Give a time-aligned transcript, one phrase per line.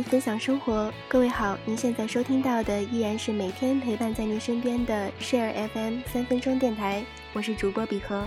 [0.00, 8.24] 分享生活，各位好，您现在收听到的依然是每天陪伴在您身边的 Share FM 三分钟电台，我是主播比和。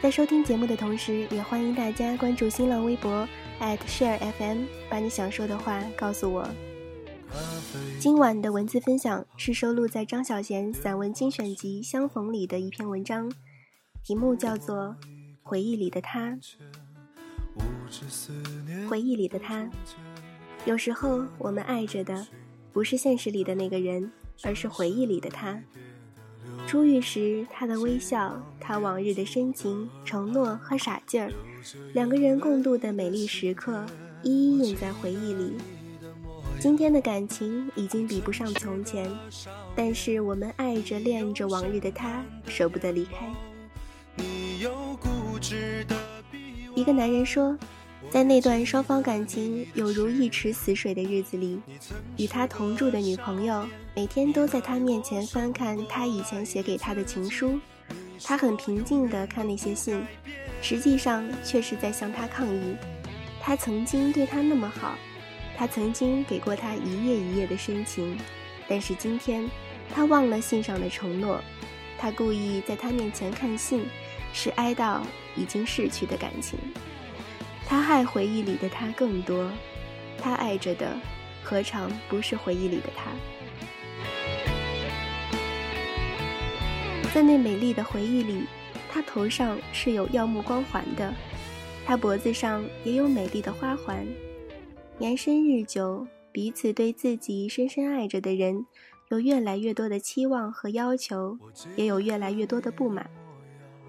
[0.00, 3.28] 在收听节目的同时，也欢迎大家关注新浪微博
[3.58, 6.48] @Share FM，把你想说的话告诉我。
[7.98, 13.28] 今晚的文字分享是收录在张小娴散文精选集《相逢》里的一篇文章，
[14.04, 14.76] 题目叫做
[15.42, 16.30] 《回忆里的他》。
[18.88, 19.68] 回忆里的他，
[20.64, 22.26] 有时候我们爱着的，
[22.72, 24.10] 不是现实里的那个人，
[24.42, 25.58] 而是回忆里的他。
[26.66, 31.32] 初遇时，他的微笑，他往日的深情、承诺和傻劲儿，
[31.94, 33.86] 两个人共度的美丽时刻，
[34.22, 35.54] 一一印在回忆里。
[36.60, 39.10] 今天的感情已经比不上从前，
[39.74, 43.32] 但是我们爱着、恋着往日的他，舍不得离开。
[46.74, 47.56] 一个男人说。
[48.10, 51.60] 在那段双方感情有如一池死水的日子里，
[52.16, 57.60] 与他同住的女朋友每天都在他面前翻看他以前写给他的情书，
[58.24, 60.02] 他很平静地看那些信，
[60.62, 62.76] 实际上却是在向他抗议。
[63.42, 64.94] 他曾经对他那么好，
[65.56, 68.16] 他曾经给过他一夜一夜的深情，
[68.66, 69.46] 但是今天
[69.94, 71.42] 他忘了信上的承诺，
[71.98, 73.84] 他故意在他面前看信，
[74.32, 75.00] 是哀悼
[75.36, 76.58] 已经逝去的感情。
[77.68, 79.46] 他爱回忆里的他更多，
[80.16, 80.96] 他爱着的，
[81.44, 83.10] 何尝不是回忆里的他？
[87.12, 88.44] 在那美丽的回忆里，
[88.90, 91.12] 他头上是有耀目光环的，
[91.84, 94.06] 他脖子上也有美丽的花环。
[94.96, 98.64] 年深日久，彼此对自己深深爱着的人，
[99.10, 101.38] 有越来越多的期望和要求，
[101.76, 103.10] 也有越来越多的不满。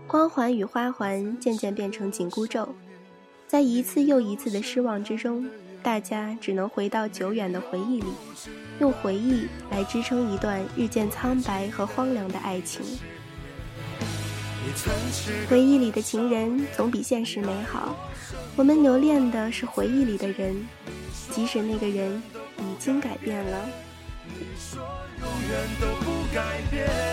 [0.05, 2.67] 光环与花环渐渐变成紧箍咒。
[3.49, 5.43] 在一次又一次的失望之中，
[5.81, 8.07] 大家只能回到久远的回忆里，
[8.79, 12.85] 用回忆来支撑一段日渐苍白和荒凉的爱情。
[15.49, 17.95] 回忆里的情人总比现实美好，
[18.55, 20.55] 我们留恋的是回忆里的人，
[21.31, 22.21] 即使那个人
[22.59, 23.67] 已经改变了。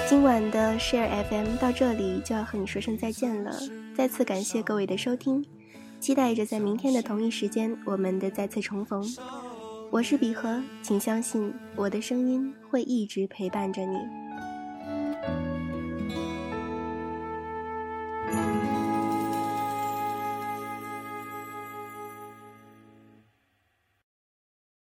[0.07, 3.59] 今晚的 Share FM 到这里就要和你说声再见了，
[3.97, 5.43] 再次感谢各位的收听。
[6.07, 9.05] 期待着在明天的同一时间，我们的再次重逢。
[9.91, 13.99] 我是笔荷，请相信我的声音会一直陪伴着你。